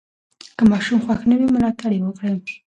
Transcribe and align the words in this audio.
که 0.57 0.63
ماشوم 0.71 0.99
خوښ 1.05 1.19
نه 1.29 1.35
وي، 1.39 1.47
ملاتړ 1.55 1.89
یې 1.95 2.01
وکړئ. 2.05 2.35